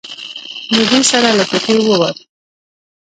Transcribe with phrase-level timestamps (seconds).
[0.75, 2.17] له دې سره له کوټې ووت.